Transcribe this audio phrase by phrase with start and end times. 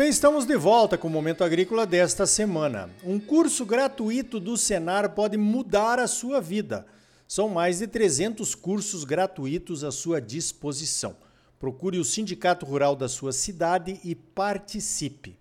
[0.00, 2.88] bem, estamos de volta com o Momento Agrícola desta semana.
[3.04, 6.86] Um curso gratuito do Senar pode mudar a sua vida.
[7.28, 11.14] São mais de 300 cursos gratuitos à sua disposição.
[11.58, 15.36] Procure o sindicato rural da sua cidade e participe.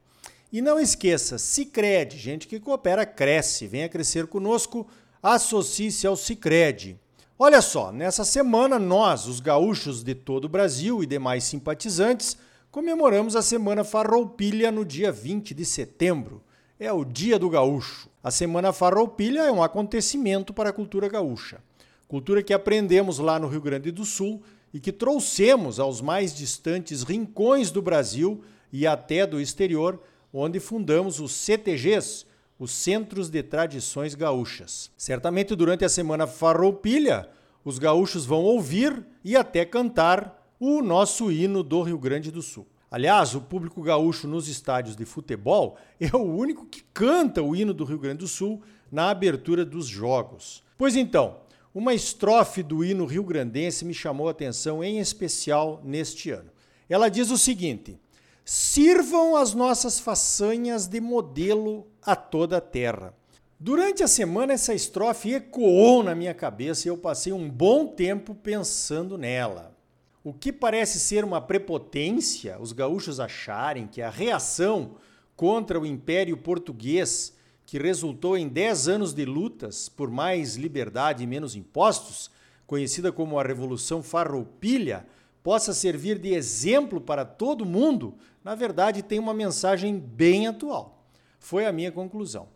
[0.51, 3.65] E não esqueça, Sicredi, gente que coopera cresce.
[3.65, 4.85] Venha crescer conosco,
[5.23, 6.99] associe-se ao Sicredi.
[7.41, 12.35] Olha só, nessa semana nós, os gaúchos de todo o Brasil e demais simpatizantes,
[12.71, 16.41] comemoramos a Semana Farroupilha no dia 20 de setembro.
[16.79, 18.09] É o Dia do Gaúcho.
[18.23, 21.61] A Semana Farroupilha é um acontecimento para a cultura gaúcha.
[22.07, 24.41] Cultura que aprendemos lá no Rio Grande do Sul
[24.73, 29.99] e que trouxemos aos mais distantes rincões do Brasil e até do exterior
[30.31, 32.25] onde fundamos os CTGs,
[32.59, 34.91] os Centros de Tradições Gaúchas.
[34.95, 37.27] Certamente durante a semana Farroupilha,
[37.65, 42.67] os gaúchos vão ouvir e até cantar o nosso hino do Rio Grande do Sul.
[42.91, 47.73] Aliás, o público gaúcho nos estádios de futebol é o único que canta o hino
[47.73, 50.63] do Rio Grande do Sul na abertura dos jogos.
[50.77, 51.37] Pois então,
[51.73, 56.49] uma estrofe do hino rio-grandense me chamou a atenção em especial neste ano.
[56.89, 57.99] Ela diz o seguinte:
[58.43, 63.13] sirvam as nossas façanhas de modelo a toda a terra.
[63.59, 68.33] Durante a semana, essa estrofe ecoou na minha cabeça e eu passei um bom tempo
[68.33, 69.77] pensando nela.
[70.23, 74.95] O que parece ser uma prepotência, os gaúchos acharem que a reação
[75.35, 77.33] contra o Império Português,
[77.65, 82.29] que resultou em 10 anos de lutas por mais liberdade e menos impostos,
[82.67, 85.05] conhecida como a Revolução Farroupilha,
[85.41, 91.05] possa servir de exemplo para todo mundo, na verdade tem uma mensagem bem atual.
[91.39, 92.49] Foi a minha conclusão.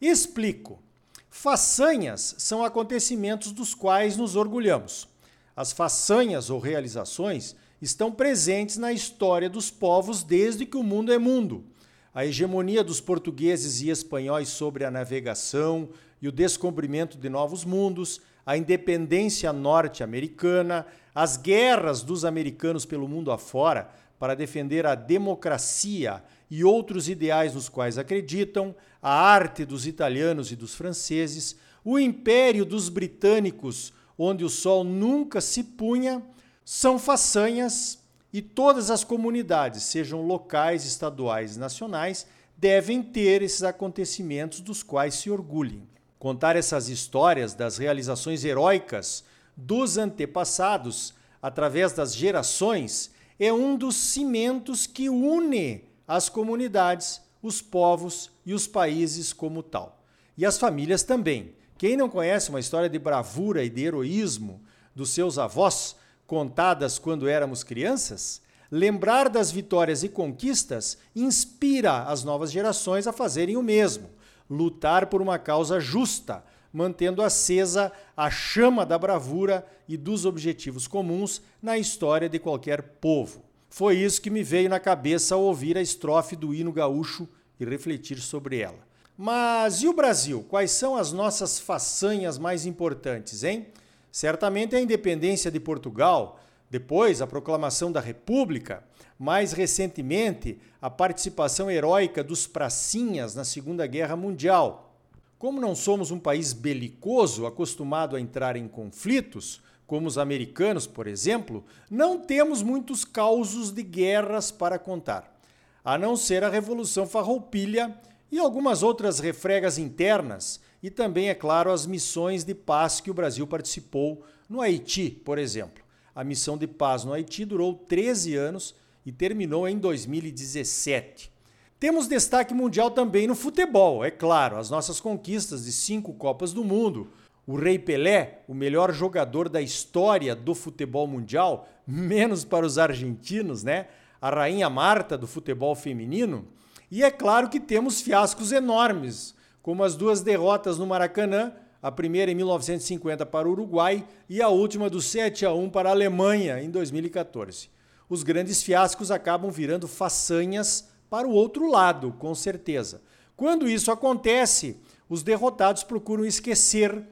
[0.00, 0.82] Explico.
[1.30, 5.08] Façanhas são acontecimentos dos quais nos orgulhamos.
[5.56, 11.18] As façanhas ou realizações estão presentes na história dos povos desde que o mundo é
[11.18, 11.64] mundo.
[12.12, 15.88] A hegemonia dos portugueses e espanhóis sobre a navegação
[16.20, 23.30] e o descobrimento de novos mundos, a independência norte-americana, as guerras dos americanos pelo mundo
[23.30, 30.50] afora para defender a democracia e outros ideais nos quais acreditam, a arte dos italianos
[30.50, 36.22] e dos franceses, o império dos britânicos, onde o sol nunca se punha,
[36.64, 37.98] são façanhas
[38.32, 42.26] e todas as comunidades, sejam locais, estaduais e nacionais,
[42.56, 45.86] devem ter esses acontecimentos dos quais se orgulhem.
[46.18, 49.24] Contar essas histórias das realizações heróicas
[49.56, 58.30] dos antepassados através das gerações é um dos cimentos que une as comunidades, os povos
[58.44, 60.02] e os países como tal.
[60.36, 61.54] E as famílias também.
[61.84, 64.62] Quem não conhece uma história de bravura e de heroísmo
[64.94, 65.94] dos seus avós,
[66.26, 68.40] contadas quando éramos crianças,
[68.70, 74.08] lembrar das vitórias e conquistas inspira as novas gerações a fazerem o mesmo
[74.48, 76.42] lutar por uma causa justa,
[76.72, 83.44] mantendo acesa a chama da bravura e dos objetivos comuns na história de qualquer povo.
[83.68, 87.28] Foi isso que me veio na cabeça ao ouvir a estrofe do hino gaúcho
[87.60, 88.93] e refletir sobre ela.
[89.16, 90.44] Mas e o Brasil?
[90.48, 93.68] Quais são as nossas façanhas mais importantes, hein?
[94.10, 98.82] Certamente a independência de Portugal, depois a proclamação da República,
[99.16, 104.96] mais recentemente, a participação heróica dos pracinhas na Segunda Guerra Mundial.
[105.38, 111.06] Como não somos um país belicoso, acostumado a entrar em conflitos, como os americanos, por
[111.06, 115.38] exemplo, não temos muitos causos de guerras para contar,
[115.84, 117.94] a não ser a Revolução Farroupilha
[118.34, 123.14] e algumas outras refregas internas, e também, é claro, as missões de paz que o
[123.14, 125.84] Brasil participou no Haiti, por exemplo.
[126.12, 128.74] A missão de paz no Haiti durou 13 anos
[129.06, 131.30] e terminou em 2017.
[131.78, 136.64] Temos destaque mundial também no futebol, é claro, as nossas conquistas de cinco Copas do
[136.64, 137.12] Mundo.
[137.46, 143.62] O Rei Pelé, o melhor jogador da história do futebol mundial, menos para os argentinos,
[143.62, 143.86] né?
[144.20, 146.48] A Rainha Marta do futebol feminino.
[146.90, 151.52] E é claro que temos fiascos enormes, como as duas derrotas no Maracanã,
[151.82, 155.88] a primeira em 1950 para o Uruguai e a última do 7 a 1 para
[155.90, 157.74] a Alemanha em 2014
[158.08, 163.02] os grandes fiascos acabam virando façanhas para o outro lado, com certeza.
[163.36, 164.76] Quando isso acontece,
[165.08, 167.02] os derrotados procuram esquecer,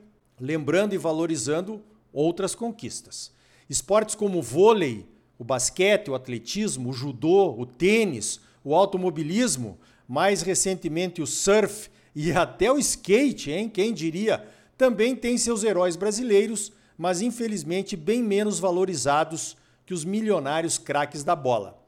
[0.41, 1.83] lembrando e valorizando
[2.13, 3.33] outras conquistas.
[3.69, 5.07] Esportes como o vôlei,
[5.39, 12.33] o basquete, o atletismo, o judô, o tênis, o automobilismo, mais recentemente o surf e
[12.37, 13.69] até o skate, hein?
[13.69, 14.47] Quem diria?
[14.77, 19.57] Também tem seus heróis brasileiros, mas infelizmente bem menos valorizados
[19.87, 21.79] que os milionários craques da bola.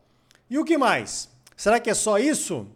[0.49, 1.29] E o que mais?
[1.57, 2.67] Será que é só isso?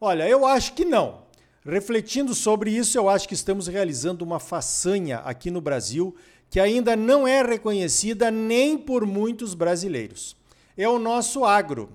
[0.00, 1.22] Olha, eu acho que não.
[1.64, 6.16] Refletindo sobre isso, eu acho que estamos realizando uma façanha aqui no Brasil
[6.50, 10.36] que ainda não é reconhecida nem por muitos brasileiros.
[10.76, 11.90] É o nosso agro.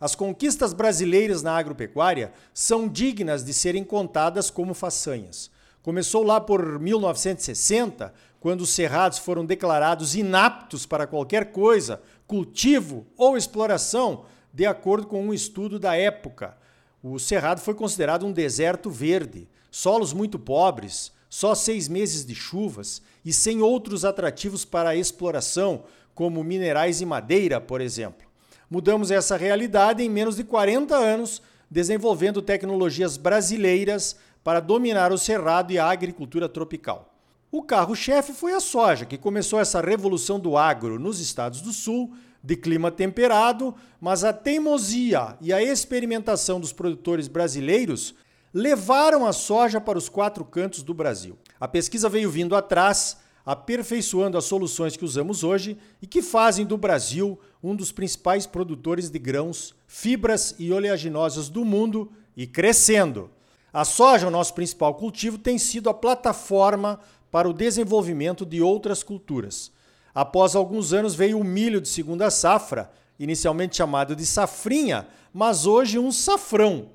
[0.00, 5.50] As conquistas brasileiras na agropecuária são dignas de serem contadas como façanhas.
[5.82, 13.36] Começou lá por 1960, quando os cerrados foram declarados inaptos para qualquer coisa, cultivo ou
[13.36, 16.56] exploração, de acordo com um estudo da época.
[17.02, 23.02] O cerrado foi considerado um deserto verde, solos muito pobres, só seis meses de chuvas
[23.24, 25.84] e sem outros atrativos para a exploração,
[26.14, 28.27] como minerais e madeira, por exemplo.
[28.70, 35.72] Mudamos essa realidade em menos de 40 anos, desenvolvendo tecnologias brasileiras para dominar o cerrado
[35.72, 37.14] e a agricultura tropical.
[37.50, 42.12] O carro-chefe foi a soja, que começou essa revolução do agro nos estados do sul,
[42.42, 48.14] de clima temperado, mas a teimosia e a experimentação dos produtores brasileiros
[48.52, 51.38] levaram a soja para os quatro cantos do Brasil.
[51.58, 53.18] A pesquisa veio vindo atrás,
[53.48, 59.08] aperfeiçoando as soluções que usamos hoje e que fazem do Brasil um dos principais produtores
[59.08, 63.30] de grãos, fibras e oleaginosas do mundo e crescendo.
[63.72, 67.00] A soja, o nosso principal cultivo, tem sido a plataforma
[67.30, 69.72] para o desenvolvimento de outras culturas.
[70.14, 75.98] Após alguns anos veio o milho de segunda safra, inicialmente chamado de safrinha, mas hoje
[75.98, 76.90] um safrão.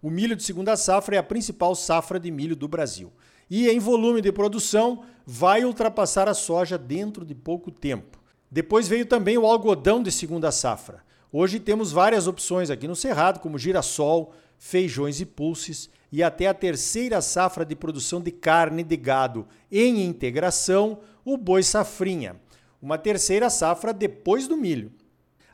[0.00, 3.12] O milho de segunda safra é a principal safra de milho do Brasil.
[3.48, 8.18] E em volume de produção, vai ultrapassar a soja dentro de pouco tempo.
[8.50, 11.04] Depois veio também o algodão de segunda safra.
[11.32, 16.54] Hoje temos várias opções aqui no Cerrado, como girassol, feijões e pulses, e até a
[16.54, 22.36] terceira safra de produção de carne de gado em integração, o boi safrinha.
[22.80, 24.92] Uma terceira safra depois do milho.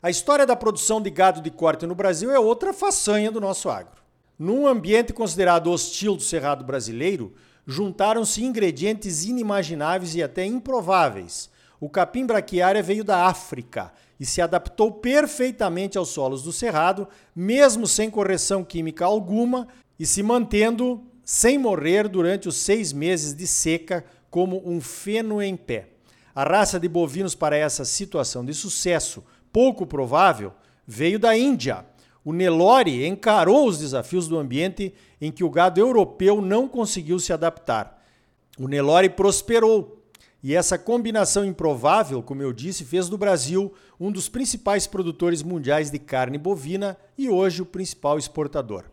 [0.02, 3.70] A história da produção de gado de corte no Brasil é outra façanha do nosso
[3.70, 4.02] agro.
[4.38, 7.32] Num ambiente considerado hostil do cerrado brasileiro,
[7.66, 11.50] juntaram-se ingredientes inimagináveis e até improváveis.
[11.80, 17.86] O capim braquiária veio da África e se adaptou perfeitamente aos solos do cerrado, mesmo
[17.86, 19.66] sem correção química alguma,
[19.98, 25.56] e se mantendo sem morrer durante os seis meses de seca como um feno em
[25.56, 25.88] pé.
[26.34, 30.52] A raça de bovinos para essa situação de sucesso pouco provável
[30.86, 31.84] veio da Índia.
[32.24, 37.32] O Nelore encarou os desafios do ambiente em que o gado europeu não conseguiu se
[37.32, 38.00] adaptar.
[38.58, 39.98] O Nelore prosperou.
[40.42, 45.90] E essa combinação improvável, como eu disse, fez do Brasil um dos principais produtores mundiais
[45.90, 48.84] de carne bovina e hoje o principal exportador.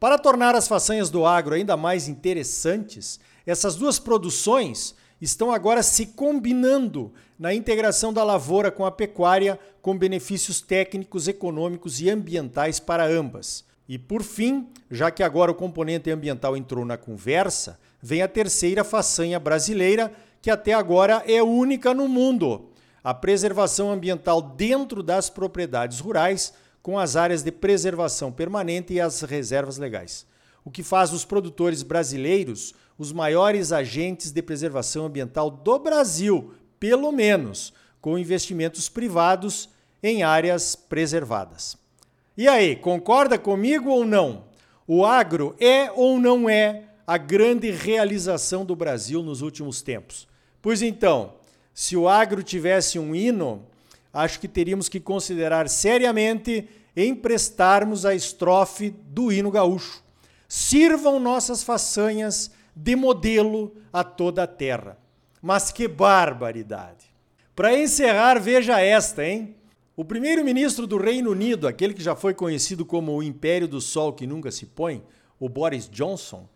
[0.00, 6.06] Para tornar as façanhas do agro ainda mais interessantes, essas duas produções estão agora se
[6.06, 13.06] combinando na integração da lavoura com a pecuária, com benefícios técnicos, econômicos e ambientais para
[13.06, 13.64] ambas.
[13.88, 18.82] E por fim, já que agora o componente ambiental entrou na conversa, vem a terceira
[18.82, 22.70] façanha brasileira, que até agora é única no mundo:
[23.02, 26.52] a preservação ambiental dentro das propriedades rurais
[26.82, 30.26] com as áreas de preservação permanente e as reservas legais,
[30.66, 37.12] o que faz os produtores brasileiros os maiores agentes de preservação ambiental do Brasil, pelo
[37.12, 39.68] menos, com investimentos privados
[40.02, 41.76] em áreas preservadas.
[42.36, 44.44] E aí, concorda comigo ou não?
[44.86, 50.26] O agro é ou não é a grande realização do Brasil nos últimos tempos?
[50.60, 51.34] Pois então,
[51.72, 53.62] se o agro tivesse um hino,
[54.12, 60.05] acho que teríamos que considerar seriamente emprestarmos a estrofe do hino gaúcho.
[60.48, 64.98] Sirvam nossas façanhas de modelo a toda a terra.
[65.40, 67.06] Mas que barbaridade!
[67.54, 69.56] Para encerrar, veja esta, hein?
[69.96, 74.12] O primeiro-ministro do Reino Unido, aquele que já foi conhecido como o Império do Sol
[74.12, 75.02] que nunca se põe,
[75.40, 76.46] o Boris Johnson,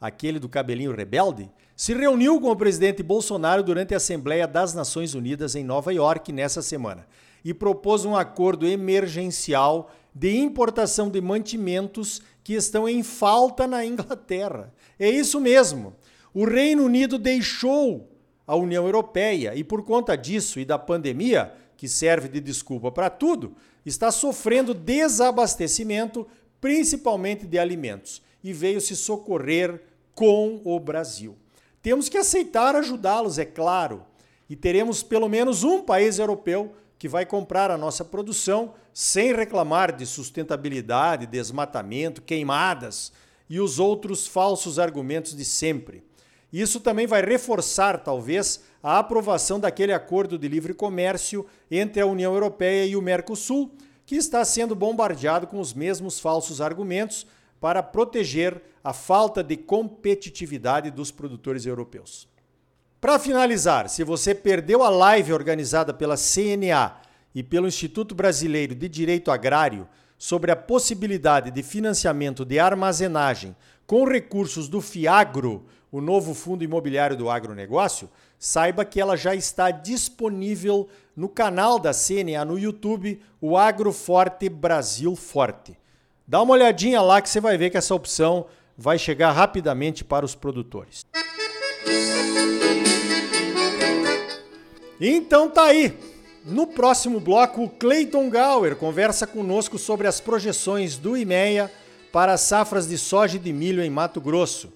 [0.00, 5.14] aquele do cabelinho rebelde, se reuniu com o presidente Bolsonaro durante a Assembleia das Nações
[5.14, 7.06] Unidas em Nova York nessa semana
[7.44, 14.72] e propôs um acordo emergencial de importação de mantimentos que estão em falta na Inglaterra.
[14.98, 15.94] É isso mesmo.
[16.32, 18.10] O Reino Unido deixou
[18.46, 23.10] a União Europeia e, por conta disso e da pandemia, que serve de desculpa para
[23.10, 26.26] tudo, está sofrendo desabastecimento,
[26.58, 29.82] principalmente de alimentos, e veio se socorrer
[30.14, 31.36] com o Brasil.
[31.82, 34.06] Temos que aceitar ajudá-los, é claro,
[34.48, 39.94] e teremos pelo menos um país europeu que vai comprar a nossa produção sem reclamar
[39.94, 43.12] de sustentabilidade, desmatamento, queimadas
[43.48, 46.02] e os outros falsos argumentos de sempre.
[46.52, 52.32] Isso também vai reforçar, talvez, a aprovação daquele acordo de livre comércio entre a União
[52.32, 53.70] Europeia e o Mercosul,
[54.04, 57.26] que está sendo bombardeado com os mesmos falsos argumentos
[57.60, 62.26] para proteger a falta de competitividade dos produtores europeus.
[63.00, 66.96] Para finalizar, se você perdeu a live organizada pela CNA
[67.32, 69.86] e pelo Instituto Brasileiro de Direito Agrário
[70.18, 73.54] sobre a possibilidade de financiamento de armazenagem
[73.86, 79.70] com recursos do FIAGRO, o novo fundo imobiliário do agronegócio, saiba que ela já está
[79.70, 85.78] disponível no canal da CNA no YouTube, o Agroforte Brasil Forte.
[86.26, 90.26] Dá uma olhadinha lá que você vai ver que essa opção vai chegar rapidamente para
[90.26, 91.06] os produtores.
[95.00, 95.96] Então tá aí.
[96.44, 101.70] No próximo bloco, o Clayton Gower conversa conosco sobre as projeções do IMEA
[102.10, 104.72] para as safras de soja e de milho em Mato Grosso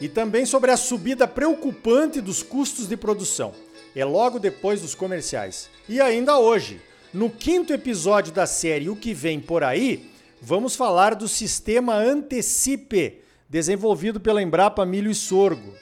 [0.00, 3.52] e também sobre a subida preocupante dos custos de produção.
[3.94, 5.70] É logo depois dos comerciais.
[5.88, 6.80] E ainda hoje,
[7.14, 13.22] no quinto episódio da série O que vem por aí, vamos falar do sistema Antecipe,
[13.48, 15.72] desenvolvido pela Embrapa Milho e Sorgo.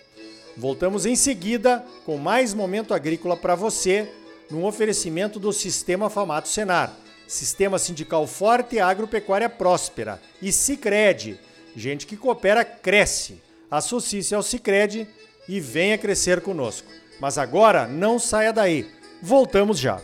[0.56, 4.08] Voltamos em seguida com mais momento agrícola para você,
[4.50, 6.96] num oferecimento do Sistema Famato Senar,
[7.26, 11.38] Sistema Sindical Forte e Agropecuária Próspera e Sicredi.
[11.74, 13.42] Gente que coopera cresce.
[13.70, 15.08] Associe-se ao Sicredi
[15.48, 16.86] e venha crescer conosco.
[17.20, 18.88] Mas agora não saia daí.
[19.20, 20.00] Voltamos já.